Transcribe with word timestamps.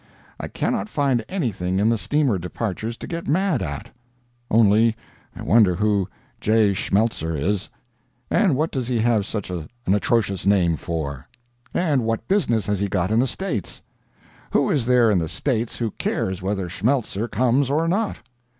I 0.39 0.47
cannot 0.47 0.89
find 0.89 1.23
anything 1.29 1.77
in 1.77 1.87
the 1.89 1.95
steamer 1.99 2.39
departures 2.39 2.97
to 2.97 3.05
get 3.07 3.27
mad 3.27 3.61
at. 3.61 3.89
Only, 4.49 4.95
I 5.35 5.43
wonder 5.43 5.75
who 5.75 6.09
"J. 6.39 6.73
Schmeltzer" 6.73 7.35
is?—and 7.35 8.55
what 8.55 8.71
does 8.71 8.87
he 8.87 8.97
have 8.97 9.27
such 9.27 9.51
an 9.51 9.67
atrocious 9.85 10.43
name 10.43 10.75
for?—and 10.75 12.01
what 12.03 12.27
business 12.27 12.65
has 12.65 12.79
he 12.79 12.87
got 12.87 13.11
in 13.11 13.19
the 13.19 13.27
States?—who 13.27 14.71
is 14.71 14.87
there 14.87 15.11
in 15.11 15.19
the 15.19 15.29
States 15.29 15.75
who 15.75 15.91
cares 15.91 16.41
whether 16.41 16.67
Schmeltzer 16.67 17.27
comes 17.27 17.69
or 17.69 17.87
not? 17.87 18.21